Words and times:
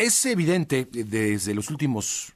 es 0.00 0.24
evidente 0.24 0.88
desde 0.90 1.54
los 1.54 1.68
últimos 1.68 2.32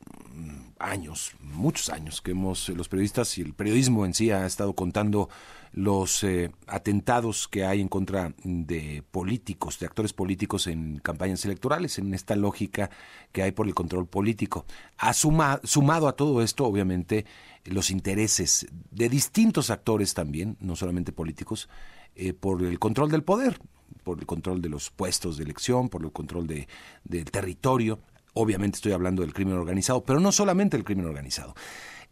años, 0.79 1.33
muchos 1.41 1.89
años, 1.89 2.21
que 2.21 2.33
hemos, 2.33 2.69
los 2.69 2.91
periodistas 2.91 3.39
y 3.39 3.41
el 3.41 3.55
periodismo 3.55 4.05
en 4.05 4.13
sí 4.13 4.31
ha 4.31 4.45
estado 4.45 4.75
contando 4.75 5.31
los 5.73 6.23
eh, 6.25 6.51
atentados 6.67 7.49
que 7.49 7.65
hay 7.65 7.81
en 7.81 7.89
contra 7.89 8.35
de 8.45 9.03
políticos, 9.11 9.79
de 9.79 9.87
actores 9.87 10.13
políticos 10.13 10.67
en 10.67 10.99
campañas 10.99 11.43
electorales, 11.47 11.99
en 11.99 12.13
esta 12.13 12.37
lógica 12.37 12.91
que 13.33 13.43
hay 13.43 13.53
por 13.53 13.67
el 13.67 13.75
control 13.75 14.07
político. 14.07 14.67
Ha 14.99 15.15
sumado 15.15 16.07
a 16.07 16.17
todo 16.17 16.43
esto, 16.43 16.67
obviamente, 16.67 17.25
los 17.65 17.91
intereses 17.91 18.67
de 18.91 19.09
distintos 19.09 19.71
actores 19.71 20.13
también, 20.13 20.59
no 20.61 20.77
solamente 20.77 21.13
políticos, 21.13 21.71
eh, 22.15 22.35
por 22.35 22.63
el 22.63 22.79
control 22.79 23.11
del 23.11 23.25
poder, 23.25 23.59
por 24.03 24.19
el 24.19 24.27
control 24.27 24.61
de 24.63 24.69
los 24.69 24.91
puestos 24.91 25.37
de 25.37 25.45
elección, 25.45 25.89
por 25.89 26.05
el 26.05 26.13
control 26.13 26.47
de, 26.47 26.69
del 27.05 27.25
territorio. 27.31 27.99
Obviamente 28.35 28.77
estoy 28.77 28.93
hablando 28.93 29.23
del 29.23 29.33
crimen 29.33 29.57
organizado, 29.57 30.05
pero 30.05 30.21
no 30.21 30.33
solamente 30.33 30.77
el 30.77 30.85
crimen 30.85 31.07
organizado. 31.07 31.55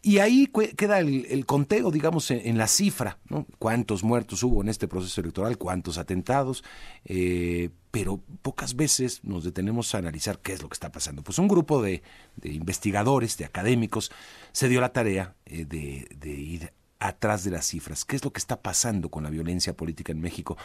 Y 0.05 0.17
ahí 0.17 0.51
queda 0.75 0.99
el, 0.99 1.45
conteo, 1.45 1.89
digamos, 1.89 2.29
en, 2.29 2.57
la 2.57 2.67
cifra, 2.67 3.19
¿no? 3.29 3.47
Cuántos 3.57 4.03
muertos 4.03 4.43
hubo 4.43 4.61
en 4.61 4.67
este 4.67 4.89
proceso 4.89 5.21
electoral, 5.21 5.57
cuántos 5.57 5.97
atentados, 5.97 6.61
eh, 7.05 7.69
pero 7.89 8.19
pocas 8.41 8.75
veces 8.75 9.23
nos 9.23 9.45
detenemos 9.45 9.95
a 9.95 9.99
analizar 9.99 10.39
qué 10.39 10.51
es 10.51 10.61
lo 10.61 10.67
que 10.67 10.73
está 10.73 10.91
pasando. 10.91 11.23
Pues 11.23 11.39
un 11.39 11.47
grupo 11.47 11.81
de, 11.81 12.03
investigadores, 12.43 13.37
de 13.37 13.45
académicos, 13.45 14.11
se 14.51 14.67
dio 14.67 14.81
la 14.81 14.91
tarea 14.91 15.35
eh, 15.45 15.63
de, 15.63 16.05
de 16.19 16.29
ir 16.31 16.73
atrás 17.03 17.43
de 17.43 17.51
las 17.51 17.65
cifras. 17.65 18.05
¿Qué 18.05 18.15
es 18.15 18.23
lo 18.23 18.31
que 18.31 18.39
está 18.39 18.61
pasando 18.61 19.09
con 19.09 19.23
la 19.23 19.29
violencia 19.29 19.75
política 19.75 20.11
en 20.11 20.21
México? 20.21 20.57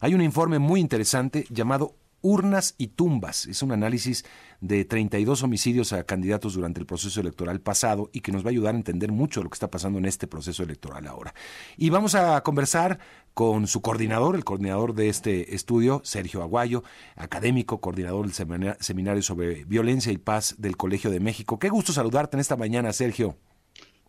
Hay 0.00 0.14
un 0.14 0.20
informe 0.20 0.58
muy 0.58 0.80
interesante 0.80 1.46
llamado 1.50 1.94
urnas 2.20 2.74
y 2.76 2.88
tumbas. 2.88 3.46
Es 3.46 3.62
un 3.62 3.72
análisis 3.72 4.24
de 4.60 4.84
32 4.84 5.42
homicidios 5.42 5.92
a 5.92 6.04
candidatos 6.04 6.54
durante 6.54 6.80
el 6.80 6.86
proceso 6.86 7.20
electoral 7.20 7.60
pasado 7.60 8.10
y 8.12 8.20
que 8.20 8.32
nos 8.32 8.44
va 8.44 8.48
a 8.48 8.50
ayudar 8.50 8.74
a 8.74 8.78
entender 8.78 9.12
mucho 9.12 9.42
lo 9.42 9.48
que 9.48 9.54
está 9.54 9.70
pasando 9.70 9.98
en 9.98 10.04
este 10.04 10.26
proceso 10.26 10.62
electoral 10.62 11.06
ahora. 11.06 11.34
Y 11.76 11.90
vamos 11.90 12.14
a 12.14 12.42
conversar 12.42 12.98
con 13.32 13.66
su 13.66 13.80
coordinador, 13.80 14.34
el 14.34 14.44
coordinador 14.44 14.94
de 14.94 15.08
este 15.08 15.54
estudio, 15.54 16.02
Sergio 16.04 16.42
Aguayo, 16.42 16.82
académico, 17.14 17.80
coordinador 17.80 18.26
del 18.26 18.76
seminario 18.80 19.22
sobre 19.22 19.64
violencia 19.64 20.12
y 20.12 20.18
paz 20.18 20.56
del 20.58 20.76
Colegio 20.76 21.10
de 21.10 21.20
México. 21.20 21.58
Qué 21.58 21.68
gusto 21.68 21.92
saludarte 21.92 22.36
en 22.36 22.40
esta 22.40 22.56
mañana, 22.56 22.92
Sergio. 22.92 23.36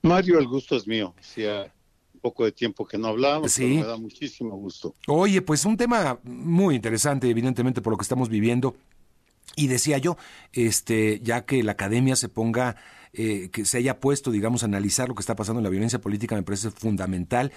Mario, 0.02 0.40
el 0.40 0.48
gusto 0.48 0.76
es 0.76 0.88
mío 0.88 1.14
poco 2.28 2.44
de 2.44 2.52
tiempo 2.52 2.86
que 2.86 2.98
no 2.98 3.08
hablábamos, 3.08 3.54
sí. 3.54 3.78
me 3.78 3.84
da 3.84 3.96
muchísimo 3.96 4.58
gusto. 4.58 4.94
Oye, 5.08 5.42
pues 5.42 5.64
un 5.64 5.78
tema 5.78 6.20
muy 6.24 6.76
interesante, 6.76 7.30
evidentemente, 7.30 7.82
por 7.82 7.94
lo 7.94 7.98
que 7.98 8.04
estamos 8.04 8.28
viviendo. 8.28 8.76
Y 9.56 9.68
decía 9.68 9.98
yo, 9.98 10.18
este, 10.52 11.22
ya 11.24 11.46
que 11.46 11.64
la 11.64 11.72
academia 11.72 12.18
se 12.18 12.28
ponga, 12.28 12.76
eh, 13.14 13.50
que 13.50 13.64
se 13.64 13.78
haya 13.78 14.02
puesto, 14.02 14.30
digamos, 14.30 14.64
a 14.64 14.66
analizar 14.66 15.08
lo 15.08 15.16
que 15.16 15.22
está 15.22 15.38
pasando 15.38 15.62
en 15.62 15.64
la 15.64 15.70
violencia 15.70 16.02
política, 16.02 16.36
me 16.36 16.44
parece 16.44 16.70
fundamental. 16.70 17.54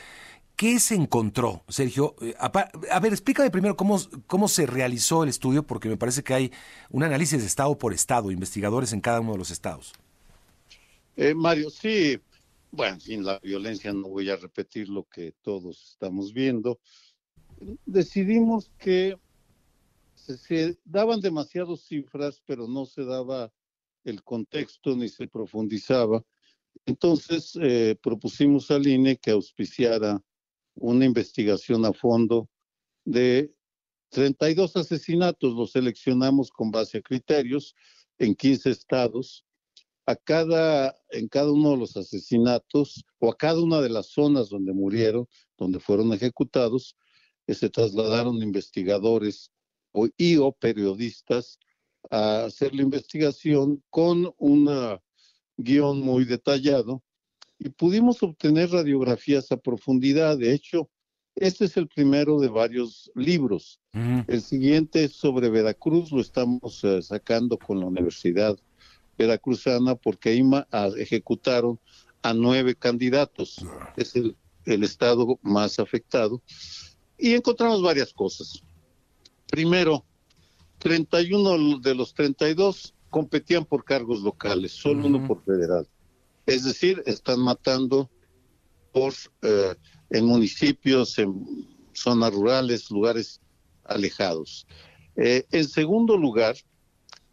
¿Qué 0.55 0.79
se 0.79 0.95
encontró, 0.95 1.65
Sergio? 1.69 2.15
Eh, 2.21 2.35
a, 2.39 3.01
ver, 3.01 3.13
explícame 3.13 3.51
primero 3.51 3.77
cómo, 3.77 3.99
cómo 4.29 4.47
se 4.47 4.67
realizó 4.67 5.25
el 5.25 5.31
estudio, 5.31 5.65
porque 5.65 5.89
me 5.89 5.97
parece 5.97 6.23
que 6.23 6.33
hay 6.33 6.53
un 6.91 7.03
análisis 7.03 7.41
de 7.41 7.47
estado 7.47 7.77
por 7.77 7.93
estado, 7.93 8.31
investigadores 8.31 8.93
en 8.93 9.01
cada 9.01 9.21
uno 9.21 9.33
de 9.33 9.39
los 9.39 9.51
estados. 9.51 9.93
Eh, 11.17 11.35
Mario, 11.35 11.71
sí, 11.71 12.21
bueno, 12.71 13.01
sin 13.01 13.25
la 13.25 13.39
violencia 13.41 13.93
no 13.93 14.09
voy 14.09 14.31
a 14.31 14.37
repetir 14.37 14.89
lo 14.89 15.05
que 15.05 15.33
todos 15.43 15.93
estamos 15.93 16.33
viendo. 16.33 16.81
Decidimos 17.85 18.71
que 18.79 19.17
se, 20.15 20.79
daban 20.85 21.21
demasiadas 21.21 21.81
cifras, 21.83 22.43
pero 22.47 22.69
no 22.69 22.87
se 22.87 23.05
daba 23.05 23.53
el 24.05 24.23
contexto 24.23 24.97
ni 24.97 25.09
se 25.09 25.27
profundizaba. 25.27 26.25
Entonces 26.87 27.59
eh, 27.61 27.97
propusimos 28.01 28.71
al 28.71 28.87
INE 28.87 29.17
que 29.17 29.33
auspiciara 29.33 30.23
una 30.75 31.05
investigación 31.05 31.85
a 31.85 31.93
fondo 31.93 32.49
de 33.05 33.53
32 34.11 34.77
asesinatos, 34.77 35.55
los 35.55 35.73
seleccionamos 35.73 36.51
con 36.51 36.71
base 36.71 36.99
a 36.99 37.03
criterios 37.03 37.75
en 38.19 38.35
15 38.35 38.71
estados 38.71 39.45
a 40.07 40.17
cada, 40.17 40.97
en 41.11 41.29
cada 41.29 41.53
uno 41.53 41.73
de 41.73 41.77
los 41.77 41.97
asesinatos 41.97 43.05
o 43.19 43.31
a 43.31 43.37
cada 43.37 43.61
una 43.61 43.81
de 43.81 43.91
las 43.91 44.07
zonas 44.07 44.49
donde 44.49 44.73
murieron, 44.73 45.27
donde 45.57 45.81
fueron 45.81 46.13
ejecutados, 46.13 46.97
eh, 47.47 47.55
se 47.55 47.71
trasladaron 47.71 48.43
investigadores 48.43 49.51
o, 49.93 50.09
y 50.17 50.37
o 50.37 50.53
periodistas 50.53 51.59
a 52.11 52.45
hacer 52.45 52.75
la 52.75 52.83
investigación 52.83 53.83
con 53.91 54.33
un 54.39 54.99
guion 55.57 56.01
muy 56.01 56.25
detallado 56.25 57.03
y 57.59 57.69
pudimos 57.69 58.23
obtener 58.23 58.71
radiografías 58.71 59.53
a 59.53 59.59
profundidad. 59.59 60.39
De 60.39 60.55
hecho, 60.55 60.89
este 61.35 61.67
es 61.67 61.77
el 61.77 61.89
primero 61.89 62.41
de 62.41 62.49
varios 62.49 63.11
libros. 63.15 63.81
El 63.93 64.41
siguiente 64.41 65.05
es 65.05 65.13
sobre 65.13 65.51
Veracruz, 65.51 66.11
lo 66.11 66.21
estamos 66.21 66.83
eh, 66.85 67.03
sacando 67.03 67.59
con 67.59 67.81
la 67.81 67.87
Universidad 67.87 68.59
veracruzana 69.21 69.95
porque 69.95 70.31
ahí 70.31 70.43
ejecutaron 70.97 71.79
a 72.23 72.33
nueve 72.33 72.75
candidatos. 72.75 73.65
Es 73.97 74.15
el, 74.17 74.35
estado 74.65 75.39
más 75.43 75.79
afectado. 75.79 76.41
Y 77.19 77.35
encontramos 77.35 77.83
varias 77.83 78.13
cosas. 78.13 78.63
Primero, 79.49 80.05
31 80.79 81.81
de 81.81 81.95
los 81.95 82.15
32 82.15 82.95
competían 83.11 83.65
por 83.65 83.85
cargos 83.85 84.21
locales, 84.21 84.73
solo 84.73 85.07
uno 85.07 85.27
por 85.27 85.43
federal. 85.45 85.87
Es 86.47 86.65
decir, 86.65 87.03
están 87.07 87.41
matando 87.41 88.09
por 88.93 89.13
eh, 89.43 89.75
en 90.11 90.25
municipios, 90.25 91.19
en 91.19 91.67
zonas 91.93 92.33
rurales, 92.33 92.91
lugares 92.91 93.41
alejados. 93.85 94.67
Eh, 95.17 95.45
en 95.51 95.69
segundo 95.69 96.17
lugar, 96.17 96.57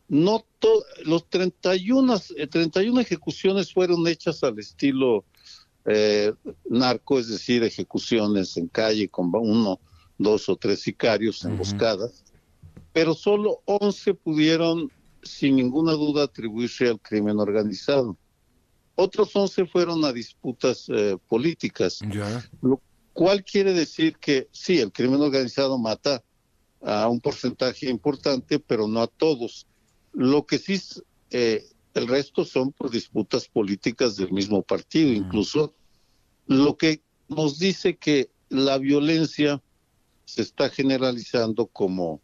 no 0.07 0.45
los 1.05 1.29
31, 1.29 2.19
31 2.49 2.99
eh, 2.99 3.03
ejecuciones 3.03 3.73
fueron 3.73 4.07
hechas 4.07 4.43
al 4.43 4.57
estilo 4.59 5.25
eh, 5.85 6.33
narco, 6.69 7.19
es 7.19 7.29
decir, 7.29 7.63
ejecuciones 7.63 8.57
en 8.57 8.67
calle 8.67 9.09
con 9.09 9.31
uno, 9.33 9.79
dos 10.17 10.49
o 10.49 10.55
tres 10.55 10.81
sicarios 10.81 11.43
emboscadas, 11.45 12.23
pero 12.93 13.13
solo 13.13 13.61
11 13.65 14.13
pudieron 14.15 14.91
sin 15.23 15.57
ninguna 15.57 15.93
duda 15.93 16.23
atribuirse 16.23 16.87
al 16.87 16.99
crimen 16.99 17.39
organizado. 17.39 18.17
Otros 18.95 19.35
11 19.35 19.65
fueron 19.67 20.03
a 20.05 20.11
disputas 20.11 20.87
eh, 20.89 21.17
políticas, 21.27 21.99
lo 22.61 22.81
cual 23.13 23.43
quiere 23.43 23.73
decir 23.73 24.17
que 24.17 24.47
sí, 24.51 24.79
el 24.79 24.91
crimen 24.91 25.21
organizado 25.21 25.77
mata 25.77 26.23
a 26.81 27.07
un 27.07 27.19
porcentaje 27.19 27.89
importante, 27.89 28.59
pero 28.59 28.87
no 28.87 29.01
a 29.01 29.07
todos 29.07 29.66
lo 30.17 30.47
que 30.47 30.57
sí, 30.57 30.81
eh, 31.29 31.63
el 31.93 32.07
resto 32.07 32.43
son 32.43 32.71
por 32.71 32.89
disputas 32.89 33.47
políticas 33.47 34.15
del 34.15 34.31
mismo 34.31 34.63
partido, 34.63 35.13
incluso 35.13 35.75
lo 36.47 36.75
que 36.75 37.03
nos 37.27 37.59
dice 37.59 37.97
que 37.97 38.31
la 38.49 38.79
violencia 38.79 39.61
se 40.25 40.41
está 40.41 40.69
generalizando 40.69 41.67
como 41.67 42.19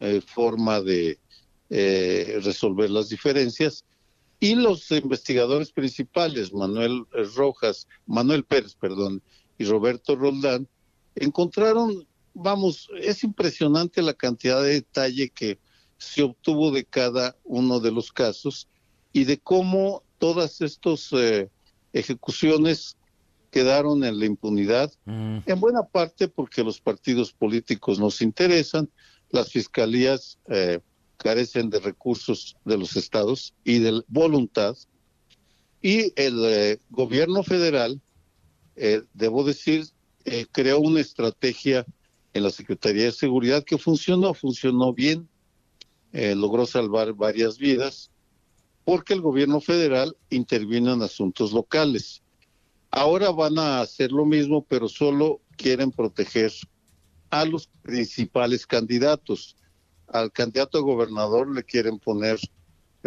eh, 0.00 0.20
forma 0.26 0.80
de 0.80 1.20
eh, 1.70 2.40
resolver 2.42 2.90
las 2.90 3.10
diferencias 3.10 3.84
y 4.40 4.56
los 4.56 4.90
investigadores 4.90 5.70
principales, 5.70 6.52
Manuel 6.52 7.04
Rojas, 7.36 7.86
Manuel 8.06 8.42
Pérez, 8.42 8.74
perdón, 8.74 9.22
y 9.56 9.66
Roberto 9.66 10.16
Roldán, 10.16 10.66
encontraron, 11.14 12.08
vamos, 12.34 12.90
es 13.00 13.22
impresionante 13.22 14.02
la 14.02 14.14
cantidad 14.14 14.60
de 14.64 14.72
detalle 14.72 15.30
que 15.30 15.60
se 15.98 16.22
obtuvo 16.22 16.70
de 16.70 16.84
cada 16.84 17.36
uno 17.44 17.80
de 17.80 17.92
los 17.92 18.12
casos 18.12 18.68
y 19.12 19.24
de 19.24 19.38
cómo 19.38 20.02
todas 20.18 20.60
estas 20.60 21.10
eh, 21.12 21.48
ejecuciones 21.92 22.96
quedaron 23.50 24.04
en 24.04 24.18
la 24.18 24.26
impunidad, 24.26 24.92
mm. 25.06 25.38
en 25.46 25.60
buena 25.60 25.82
parte 25.84 26.28
porque 26.28 26.62
los 26.62 26.80
partidos 26.80 27.32
políticos 27.32 27.98
nos 27.98 28.20
interesan, 28.20 28.90
las 29.30 29.50
fiscalías 29.50 30.38
eh, 30.48 30.80
carecen 31.16 31.70
de 31.70 31.80
recursos 31.80 32.56
de 32.64 32.76
los 32.76 32.96
estados 32.96 33.54
y 33.64 33.78
de 33.78 34.02
voluntad, 34.08 34.76
y 35.80 36.12
el 36.16 36.44
eh, 36.44 36.78
gobierno 36.90 37.42
federal, 37.42 38.00
debo 39.14 39.42
decir, 39.42 39.86
creó 40.52 40.80
una 40.80 41.00
estrategia 41.00 41.86
en 42.34 42.42
la 42.42 42.50
Secretaría 42.50 43.04
de 43.04 43.12
Seguridad 43.12 43.64
que 43.64 43.78
funcionó, 43.78 44.34
funcionó 44.34 44.92
bien, 44.92 45.26
eh, 46.18 46.34
logró 46.34 46.64
salvar 46.64 47.12
varias 47.12 47.58
vidas 47.58 48.10
porque 48.84 49.12
el 49.12 49.20
gobierno 49.20 49.60
federal 49.60 50.16
intervino 50.30 50.94
en 50.94 51.02
asuntos 51.02 51.52
locales. 51.52 52.22
Ahora 52.90 53.30
van 53.32 53.58
a 53.58 53.82
hacer 53.82 54.12
lo 54.12 54.24
mismo, 54.24 54.64
pero 54.64 54.88
solo 54.88 55.42
quieren 55.58 55.90
proteger 55.90 56.50
a 57.28 57.44
los 57.44 57.66
principales 57.82 58.66
candidatos. 58.66 59.58
Al 60.06 60.32
candidato 60.32 60.78
a 60.78 60.80
gobernador 60.80 61.54
le 61.54 61.62
quieren 61.62 61.98
poner 61.98 62.38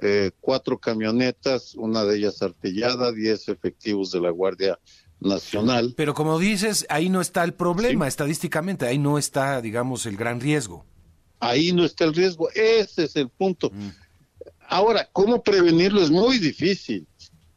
eh, 0.03 0.29
cuatro 0.39 0.77
camionetas, 0.77 1.73
una 1.73 2.03
de 2.03 2.15
ellas 2.15 2.43
artillada, 2.43 3.11
diez 3.11 3.49
efectivos 3.49 4.11
de 4.11 4.21
la 4.21 4.29
Guardia 4.29 4.77
Nacional. 5.19 5.95
Pero 5.97 6.13
como 6.13 6.37
dices, 6.37 6.85
ahí 6.89 7.09
no 7.09 7.21
está 7.21 7.43
el 7.43 7.55
problema 7.55 8.07
estadísticamente, 8.07 8.85
ahí 8.85 8.99
no 8.99 9.17
está, 9.17 9.61
digamos, 9.61 10.05
el 10.05 10.15
gran 10.15 10.39
riesgo. 10.39 10.85
Ahí 11.39 11.71
no 11.71 11.85
está 11.85 12.05
el 12.05 12.13
riesgo, 12.13 12.49
ese 12.51 13.05
es 13.05 13.15
el 13.15 13.29
punto. 13.29 13.69
Mm. 13.71 13.89
Ahora, 14.67 15.09
¿cómo 15.11 15.41
prevenirlo? 15.41 16.01
Es 16.01 16.11
muy 16.11 16.37
difícil, 16.37 17.07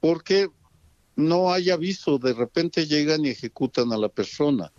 porque 0.01 0.49
no 1.17 1.53
hay 1.53 1.71
aviso, 1.71 2.19
de 2.19 2.33
repente 2.33 2.87
llegan 2.87 3.25
y 3.25 3.31
ejecutan 3.31 3.93
a 3.93 3.99
la 3.99 4.09
persona. 4.09 4.73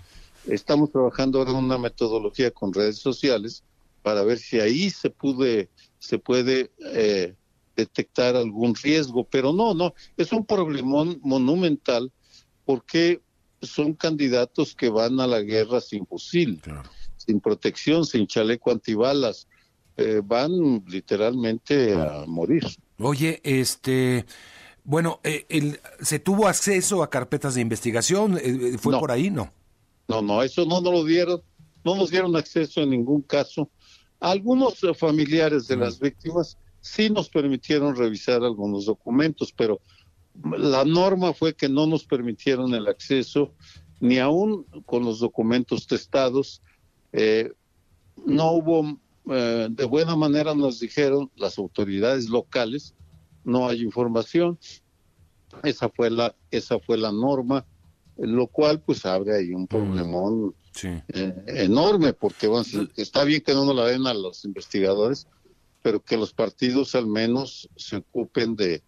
Estamos 0.48 0.92
trabajando 0.92 1.40
ahora 1.40 1.52
en 1.52 1.58
una 1.58 1.78
metodología 1.78 2.52
con 2.52 2.74
redes 2.74 2.98
sociales 2.98 3.64
para 4.02 4.24
ver 4.24 4.40
si 4.40 4.60
ahí 4.60 4.90
se 4.90 5.10
puede, 5.10 5.70
se 6.00 6.20
puede 6.20 6.72
eh, 6.94 7.36
detectar 7.76 8.36
algún 8.36 8.76
riesgo, 8.76 9.24
pero 9.24 9.54
no, 9.54 9.74
no, 9.74 9.94
es 10.18 10.32
un 10.34 10.46
problemón 10.46 11.20
monumental 11.24 12.12
porque 12.66 13.22
son 13.62 13.94
candidatos 13.94 14.76
que 14.76 14.90
van 14.90 15.20
a 15.20 15.28
la 15.28 15.42
guerra 15.42 15.80
sin 15.80 16.06
fusil, 16.06 16.62
sin 17.25 17.40
protección, 17.40 18.06
sin 18.06 18.28
chaleco 18.28 18.72
antibalas, 18.72 19.48
eh, 19.98 20.22
van 20.24 20.84
literalmente 20.88 21.94
a 21.94 22.25
morir. 22.28 22.66
Oye, 23.00 23.42
este, 23.44 24.25
bueno, 24.84 25.20
eh, 25.24 25.46
el, 25.50 25.80
¿se 26.02 26.20
tuvo 26.20 26.48
acceso 26.48 27.04
a 27.04 27.10
carpetas 27.10 27.56
de 27.56 27.62
investigación? 27.62 28.38
Eh, 28.42 28.78
¿Fue 28.80 28.98
por 29.00 29.12
ahí? 29.12 29.30
No. 29.30 29.52
No, 30.08 30.22
no, 30.22 30.42
eso 30.44 30.66
no 30.66 30.81
nos 30.81 30.94
lo 30.94 31.04
dieron, 31.06 31.42
no 31.84 31.96
nos 31.96 32.10
dieron 32.10 32.36
acceso 32.36 32.81
en 32.81 32.90
ningún 32.90 33.22
caso. 33.22 33.70
Algunos 34.20 34.80
familiares 34.98 35.68
de 35.68 35.78
las 35.78 36.00
víctimas 36.00 36.58
sí 36.81 37.10
nos 37.10 37.30
permitieron 37.30 37.96
revisar 37.96 38.44
algunos 38.44 38.86
documentos, 38.86 39.54
pero 39.56 39.80
la 40.58 40.84
norma 40.84 41.34
fue 41.34 41.56
que 41.56 41.70
no 41.70 41.88
nos 41.88 42.06
permitieron 42.06 42.74
el 42.74 42.88
acceso 42.88 43.54
ni 44.00 44.20
aún 44.20 44.66
con 44.86 45.06
los 45.06 45.20
documentos 45.20 45.88
testados. 45.88 46.62
Eh, 47.13 47.51
no 48.25 48.51
hubo, 48.54 48.98
eh, 49.30 49.68
de 49.69 49.86
buena 49.86 50.15
manera 50.15 50.54
nos 50.54 50.80
dijeron 50.80 51.31
las 51.36 51.57
autoridades 51.57 52.27
locales, 52.30 52.94
no 53.44 53.69
hay 53.69 53.81
información. 53.81 54.57
Esa 55.63 55.89
fue 55.89 56.10
la, 56.10 56.36
esa 56.51 56.80
fue 56.80 56.98
la 56.98 57.12
norma, 57.12 57.65
lo 58.18 58.48
cual 58.48 58.81
pues 58.81 59.06
abre 59.06 59.36
ahí 59.36 59.54
un 59.54 59.68
problemón 59.68 60.56
eh, 60.83 61.44
enorme, 61.48 62.13
porque 62.13 62.50
está 62.98 63.24
bien 63.24 63.42
que 63.42 63.54
no 63.54 63.65
nos 63.65 63.75
la 63.75 63.86
den 63.86 64.07
a 64.07 64.13
los 64.13 64.44
investigadores, 64.45 65.27
pero 65.83 66.04
que 66.04 66.18
los 66.18 66.33
partidos 66.33 66.95
al 66.95 67.06
menos 67.06 67.69
se 67.75 67.98
ocupen 67.98 68.56
de 68.56 68.81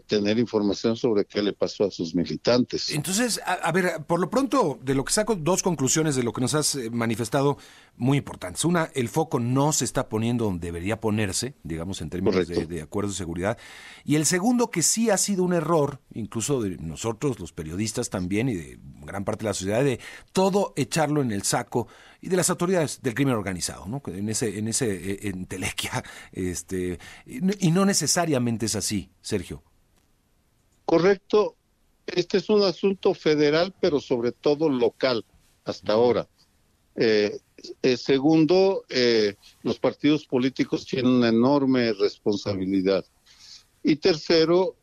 tener 0.00 0.38
información 0.38 0.96
sobre 0.96 1.24
qué 1.24 1.42
le 1.42 1.52
pasó 1.52 1.84
a 1.84 1.90
sus 1.90 2.14
militantes. 2.14 2.90
Entonces, 2.90 3.40
a, 3.44 3.70
ver, 3.72 4.04
por 4.06 4.20
lo 4.20 4.30
pronto, 4.30 4.78
de 4.82 4.94
lo 4.94 5.04
que 5.04 5.12
saco 5.12 5.36
dos 5.36 5.62
conclusiones 5.62 6.16
de 6.16 6.22
lo 6.22 6.32
que 6.32 6.40
nos 6.40 6.54
has 6.54 6.74
eh, 6.74 6.90
manifestado 6.90 7.58
muy 7.96 8.18
importantes. 8.18 8.64
Una, 8.64 8.90
el 8.94 9.08
foco 9.08 9.40
no 9.40 9.72
se 9.72 9.84
está 9.84 10.08
poniendo 10.08 10.44
donde 10.44 10.66
debería 10.66 11.00
ponerse, 11.00 11.54
digamos, 11.62 12.00
en 12.00 12.10
términos 12.10 12.48
de, 12.48 12.66
de, 12.66 12.82
acuerdos 12.82 13.14
de 13.14 13.18
seguridad. 13.18 13.58
Y 14.04 14.16
el 14.16 14.26
segundo, 14.26 14.70
que 14.70 14.82
sí 14.82 15.10
ha 15.10 15.16
sido 15.16 15.44
un 15.44 15.52
error, 15.52 16.00
incluso 16.14 16.60
de 16.62 16.76
nosotros, 16.78 17.38
los 17.38 17.52
periodistas 17.52 18.10
también, 18.10 18.48
y 18.48 18.54
de 18.54 18.80
gran 19.02 19.24
parte 19.24 19.44
de 19.44 19.50
la 19.50 19.54
sociedad, 19.54 19.84
de 19.84 20.00
todo 20.32 20.72
echarlo 20.76 21.22
en 21.22 21.32
el 21.32 21.42
saco 21.42 21.88
y 22.20 22.28
de 22.28 22.36
las 22.36 22.50
autoridades 22.50 23.00
del 23.02 23.14
crimen 23.14 23.34
organizado, 23.34 23.86
¿no? 23.86 24.02
En 24.06 24.28
ese, 24.28 24.58
en 24.58 24.68
ese 24.68 25.12
eh, 25.12 25.18
entelequia, 25.22 26.02
este, 26.32 26.98
y 27.26 27.70
no 27.70 27.84
necesariamente 27.84 28.66
es 28.66 28.76
así, 28.76 29.10
Sergio. 29.20 29.62
Correcto, 30.90 31.54
este 32.04 32.38
es 32.38 32.50
un 32.50 32.64
asunto 32.64 33.14
federal, 33.14 33.72
pero 33.80 34.00
sobre 34.00 34.32
todo 34.32 34.68
local 34.68 35.24
hasta 35.64 35.92
ahora. 35.92 36.28
Eh, 36.96 37.38
eh, 37.80 37.96
segundo, 37.96 38.84
los 39.62 39.78
partidos 39.78 40.26
políticos 40.26 40.84
tienen 40.84 41.12
una 41.12 41.28
enorme 41.28 41.92
responsabilidad. 41.92 43.04
Y 43.84 43.94
tercero, 43.96 44.74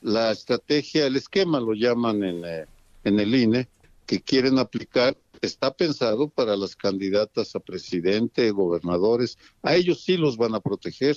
la 0.00 0.30
estrategia, 0.30 1.08
el 1.08 1.16
esquema 1.16 1.58
lo 1.58 1.74
llaman 1.74 2.22
en, 2.22 2.44
en 3.02 3.18
el 3.18 3.34
INE, 3.34 3.68
que 4.06 4.20
quieren 4.20 4.60
aplicar 4.60 5.18
está 5.40 5.74
pensado 5.74 6.28
para 6.28 6.56
las 6.56 6.76
candidatas 6.76 7.56
a 7.56 7.58
presidente, 7.58 8.52
gobernadores. 8.52 9.38
A 9.62 9.74
ellos 9.74 10.04
sí 10.04 10.16
los 10.16 10.36
van 10.36 10.54
a 10.54 10.60
proteger, 10.60 11.16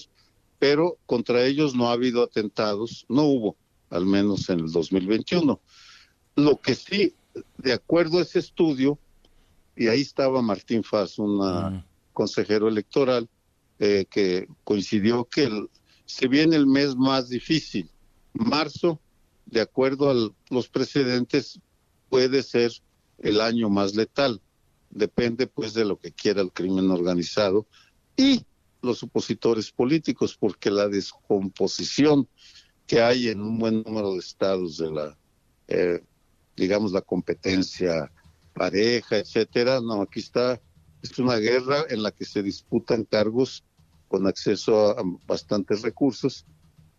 pero 0.57 0.97
contra 1.05 1.45
ellos 1.45 1.75
no 1.75 1.89
ha 1.89 1.91
habido 1.91 2.23
atentados, 2.23 3.05
no 3.07 3.25
hubo, 3.25 3.55
al 3.93 4.05
menos 4.05 4.49
en 4.49 4.59
el 4.59 4.71
2021. 4.71 5.61
Lo 6.35 6.59
que 6.59 6.73
sí, 6.73 7.13
de 7.57 7.73
acuerdo 7.73 8.17
a 8.17 8.23
ese 8.23 8.39
estudio, 8.39 8.97
y 9.75 9.87
ahí 9.87 10.01
estaba 10.01 10.41
Martín 10.41 10.83
Faz, 10.83 11.19
un 11.19 11.83
consejero 12.11 12.67
electoral, 12.67 13.29
eh, 13.79 14.05
que 14.09 14.47
coincidió 14.63 15.25
que 15.25 15.49
se 16.05 16.27
viene 16.27 16.55
el 16.55 16.67
mes 16.67 16.95
más 16.95 17.29
difícil. 17.29 17.89
Marzo, 18.33 18.99
de 19.45 19.61
acuerdo 19.61 20.09
a 20.09 20.31
los 20.49 20.67
precedentes, 20.69 21.59
puede 22.09 22.41
ser 22.41 22.71
el 23.19 23.41
año 23.41 23.69
más 23.69 23.95
letal. 23.95 24.41
Depende 24.89 25.47
pues 25.47 25.73
de 25.73 25.85
lo 25.85 25.97
que 25.97 26.11
quiera 26.11 26.41
el 26.41 26.51
crimen 26.51 26.89
organizado 26.89 27.67
y 28.15 28.43
los 28.81 29.01
opositores 29.03 29.71
políticos, 29.71 30.35
porque 30.37 30.69
la 30.69 30.87
descomposición 30.87 32.27
que 32.93 33.01
hay 33.01 33.29
en 33.29 33.41
un 33.41 33.57
buen 33.57 33.81
número 33.81 34.13
de 34.13 34.19
estados 34.19 34.77
de 34.77 34.91
la, 34.91 35.17
eh, 35.67 35.99
digamos, 36.55 36.91
la 36.91 37.01
competencia 37.01 38.11
pareja, 38.53 39.17
etcétera, 39.17 39.81
no, 39.81 40.03
aquí 40.03 40.19
está, 40.19 40.61
es 41.01 41.17
una 41.17 41.37
guerra 41.37 41.85
en 41.89 42.03
la 42.03 42.11
que 42.11 42.23
se 42.23 42.43
disputan 42.43 43.03
cargos 43.05 43.63
con 44.09 44.27
acceso 44.27 44.91
a 44.91 45.01
bastantes 45.25 45.81
recursos. 45.81 46.45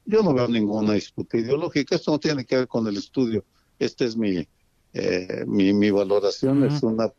Yo 0.05 0.25
no 0.25 0.35
veo 0.35 0.49
ninguna 0.49 0.95
disputa 0.95 1.39
ideológica, 1.39 1.95
esto 1.95 2.11
no 2.11 2.19
tiene 2.19 2.45
que 2.45 2.57
ver 2.57 2.67
con 2.67 2.89
el 2.89 2.97
estudio, 2.97 3.45
este 3.79 4.05
es 4.05 4.17
mi, 4.17 4.49
eh, 4.95 5.45
mi, 5.47 5.93
valoración 5.93 6.65
es 6.65 6.83
una 6.83 7.13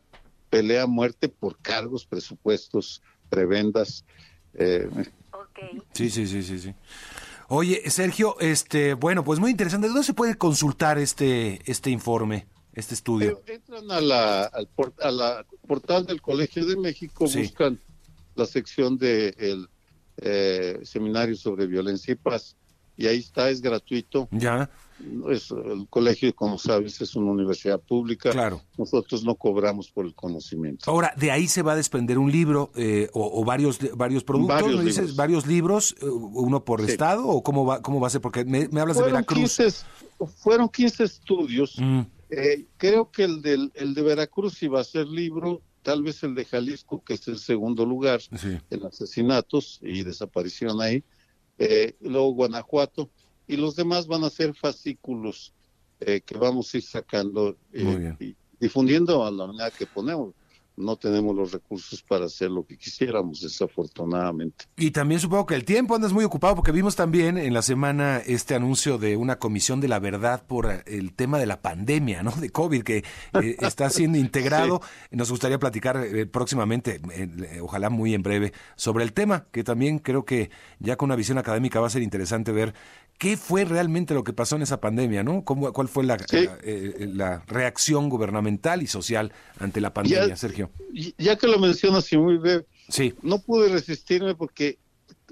pelea 0.50 0.82
a 0.82 0.86
muerte 0.86 1.30
por 1.30 1.56
cargos, 1.62 2.04
presupuestos, 2.04 3.00
prebendas. 3.30 4.04
Eh. 4.52 4.86
Sí, 5.94 6.10
sí, 6.10 6.26
sí, 6.26 6.42
sí, 6.42 6.58
sí. 6.58 6.74
Oye, 7.48 7.88
Sergio, 7.90 8.36
este, 8.40 8.94
bueno, 8.94 9.24
pues 9.24 9.38
muy 9.38 9.50
interesante. 9.50 9.88
¿Dónde 9.88 10.02
se 10.02 10.14
puede 10.14 10.36
consultar 10.36 10.98
este, 10.98 11.60
este 11.70 11.90
informe, 11.90 12.46
este 12.72 12.94
estudio? 12.94 13.42
Eh, 13.46 13.54
entran 13.54 13.90
a 13.90 14.00
la, 14.00 14.44
al 14.44 14.68
a 15.00 15.10
la 15.10 15.46
portal 15.66 16.06
del 16.06 16.20
Colegio 16.20 16.66
de 16.66 16.76
México, 16.76 17.24
buscan 17.24 17.80
la 18.34 18.46
sección 18.46 18.98
del 18.98 19.34
de 19.36 19.66
eh, 20.18 20.80
seminario 20.82 21.36
sobre 21.36 21.66
violencia 21.66 22.12
y 22.12 22.16
paz 22.16 22.56
y 22.96 23.06
ahí 23.06 23.18
está, 23.18 23.50
es 23.50 23.60
gratuito. 23.60 24.28
Ya. 24.30 24.70
Es, 25.30 25.50
el 25.50 25.86
colegio, 25.90 26.34
como 26.34 26.58
sabes, 26.58 27.00
es 27.00 27.16
una 27.16 27.30
universidad 27.30 27.80
pública. 27.80 28.30
Claro. 28.30 28.62
Nosotros 28.78 29.24
no 29.24 29.34
cobramos 29.34 29.90
por 29.90 30.06
el 30.06 30.14
conocimiento. 30.14 30.90
Ahora, 30.90 31.12
de 31.16 31.30
ahí 31.30 31.48
se 31.48 31.62
va 31.62 31.72
a 31.72 31.76
desprender 31.76 32.18
un 32.18 32.32
libro 32.32 32.70
eh, 32.76 33.08
o, 33.12 33.44
varios 33.44 33.78
varios 33.96 34.24
productos, 34.24 34.54
varios 34.54 34.70
libros. 34.70 34.96
dices? 34.96 35.16
¿Varios 35.16 35.46
libros? 35.46 35.96
Eh, 36.00 36.06
¿Uno 36.06 36.64
por 36.64 36.80
estado 36.82 37.26
o 37.26 37.42
cómo 37.42 37.66
va, 37.66 37.82
cómo 37.82 38.00
va 38.00 38.06
a 38.06 38.10
ser? 38.10 38.20
Porque 38.20 38.44
me, 38.44 38.68
hablas 38.80 38.96
de 38.96 39.04
Veracruz. 39.04 39.84
fueron 40.38 40.68
15 40.68 41.04
estudios. 41.04 41.76
Mm. 41.78 42.00
Eh, 42.30 42.66
creo 42.76 43.10
que 43.10 43.24
el, 43.24 43.42
del, 43.42 43.72
el 43.74 43.94
de 43.94 44.02
Veracruz 44.02 44.62
iba 44.62 44.80
a 44.80 44.84
ser 44.84 45.06
libro, 45.06 45.62
tal 45.82 46.02
vez 46.02 46.22
el 46.22 46.34
de 46.34 46.44
Jalisco, 46.44 47.04
que 47.04 47.14
es 47.14 47.28
el 47.28 47.38
segundo 47.38 47.84
lugar 47.84 48.20
en 48.70 48.86
asesinatos 48.86 49.78
y 49.82 50.02
desaparición 50.02 50.80
ahí 50.80 51.04
eh, 51.58 51.96
luego 52.00 52.32
Guanajuato, 52.34 53.10
y 53.46 53.56
los 53.56 53.76
demás 53.76 54.06
van 54.06 54.24
a 54.24 54.30
ser 54.30 54.54
fascículos 54.54 55.52
eh, 56.00 56.20
que 56.20 56.36
vamos 56.36 56.72
a 56.72 56.76
ir 56.76 56.82
sacando 56.82 57.56
eh, 57.72 58.14
y 58.20 58.36
difundiendo 58.60 59.24
a 59.24 59.30
la 59.30 59.46
manera 59.46 59.70
que 59.70 59.86
ponemos 59.86 60.34
no 60.76 60.96
tenemos 60.96 61.34
los 61.34 61.52
recursos 61.52 62.02
para 62.02 62.26
hacer 62.26 62.50
lo 62.50 62.64
que 62.66 62.76
quisiéramos, 62.76 63.40
desafortunadamente. 63.40 64.66
Y 64.76 64.90
también 64.90 65.20
supongo 65.20 65.46
que 65.46 65.54
el 65.54 65.64
tiempo 65.64 65.94
andas 65.94 66.12
muy 66.12 66.24
ocupado 66.24 66.54
porque 66.54 66.72
vimos 66.72 66.96
también 66.96 67.38
en 67.38 67.54
la 67.54 67.62
semana 67.62 68.18
este 68.18 68.54
anuncio 68.54 68.98
de 68.98 69.16
una 69.16 69.38
comisión 69.38 69.80
de 69.80 69.88
la 69.88 69.98
verdad 69.98 70.44
por 70.46 70.82
el 70.86 71.14
tema 71.14 71.38
de 71.38 71.46
la 71.46 71.62
pandemia, 71.62 72.22
¿no? 72.22 72.30
De 72.32 72.50
COVID 72.50 72.82
que 72.82 72.98
eh, 72.98 73.04
está 73.60 73.88
siendo 73.90 74.18
integrado. 74.18 74.82
Nos 75.10 75.30
gustaría 75.30 75.58
platicar 75.58 75.96
eh, 75.96 76.26
próximamente, 76.26 77.00
eh, 77.12 77.60
ojalá 77.62 77.88
muy 77.88 78.14
en 78.14 78.22
breve, 78.22 78.52
sobre 78.76 79.04
el 79.04 79.12
tema, 79.12 79.46
que 79.50 79.64
también 79.64 79.98
creo 79.98 80.24
que 80.24 80.50
ya 80.78 80.96
con 80.96 81.06
una 81.06 81.16
visión 81.16 81.38
académica 81.38 81.80
va 81.80 81.86
a 81.86 81.90
ser 81.90 82.02
interesante 82.02 82.52
ver 82.52 82.74
qué 83.18 83.38
fue 83.38 83.64
realmente 83.64 84.12
lo 84.12 84.24
que 84.24 84.34
pasó 84.34 84.56
en 84.56 84.62
esa 84.62 84.80
pandemia, 84.80 85.22
¿no? 85.22 85.42
¿Cómo, 85.42 85.72
¿Cuál 85.72 85.88
fue 85.88 86.04
la, 86.04 86.18
la, 86.98 87.42
reacción 87.46 88.10
gubernamental 88.10 88.82
y 88.82 88.86
social 88.86 89.32
ante 89.58 89.80
la 89.80 89.94
pandemia, 89.94 90.36
Sergio? 90.36 90.65
Ya 91.18 91.36
que 91.36 91.46
lo 91.46 91.58
mencionas 91.58 92.12
y 92.12 92.16
muy 92.16 92.36
breve, 92.36 92.66
sí. 92.88 93.14
no 93.22 93.38
pude 93.38 93.68
resistirme 93.68 94.34
porque 94.34 94.78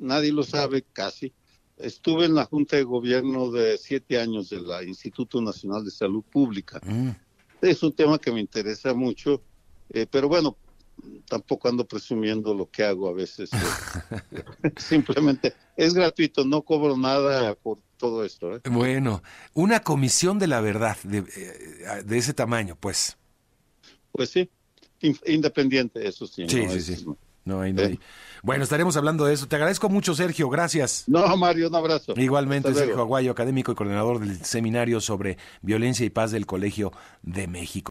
nadie 0.01 0.33
lo 0.33 0.43
sabe 0.43 0.83
casi, 0.93 1.33
estuve 1.77 2.27
en 2.27 2.35
la 2.35 2.45
Junta 2.45 2.77
de 2.77 2.85
Gobierno 2.85 3.51
de 3.51 3.79
siete 3.79 4.21
años 4.21 4.51
del 4.51 4.67
Instituto 4.87 5.41
Nacional 5.41 5.85
de 5.85 5.91
Salud 5.91 6.23
Pública. 6.23 6.81
Mm. 6.85 7.11
Es 7.61 7.83
un 7.83 7.93
tema 7.93 8.19
que 8.19 8.31
me 8.31 8.41
interesa 8.41 8.95
mucho, 8.95 9.43
eh, 9.91 10.07
pero 10.11 10.29
bueno, 10.29 10.57
tampoco 11.27 11.69
ando 11.69 11.87
presumiendo 11.87 12.55
lo 12.55 12.71
que 12.71 12.85
hago 12.85 13.09
a 13.09 13.13
veces. 13.13 13.51
Eh. 13.53 14.73
Simplemente 14.77 15.55
es 15.77 15.95
gratuito, 15.95 16.45
no 16.45 16.63
cobro 16.63 16.97
nada 16.97 17.55
por 17.55 17.79
todo 17.97 18.25
esto. 18.25 18.57
¿eh? 18.57 18.61
Bueno, 18.71 19.23
una 19.55 19.81
comisión 19.81 20.39
de 20.39 20.47
la 20.47 20.61
verdad 20.61 20.97
de, 21.03 21.23
de 21.23 22.19
ese 22.19 22.35
tamaño, 22.35 22.77
pues. 22.79 23.17
Pues 24.13 24.31
sí, 24.31 24.49
independiente, 25.27 26.07
eso 26.07 26.27
sí. 26.27 26.47
Sí, 26.49 26.67
sí, 26.71 26.97
sí. 26.97 27.07
No 27.45 27.61
hay, 27.61 27.99
Bueno, 28.43 28.65
estaremos 28.65 28.97
hablando 28.97 29.27
de 29.27 29.35
eso. 29.35 29.47
Te 29.47 29.57
agradezco 29.57 29.91
mucho, 29.91 30.15
Sergio. 30.15 30.49
Gracias. 30.49 31.05
No, 31.07 31.37
Mario, 31.37 31.69
un 31.69 31.75
abrazo. 31.75 32.15
Igualmente, 32.17 32.73
Sergio 32.73 33.01
Aguayo, 33.01 33.31
académico 33.31 33.73
y 33.73 33.75
coordinador 33.75 34.21
del 34.21 34.43
Seminario 34.45 35.01
sobre 35.01 35.37
Violencia 35.61 36.07
y 36.07 36.11
Paz 36.11 36.31
del 36.31 36.47
Colegio 36.47 36.93
de 37.23 37.47
México. 37.47 37.83